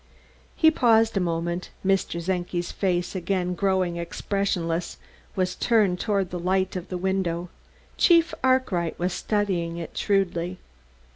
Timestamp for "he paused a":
0.55-1.19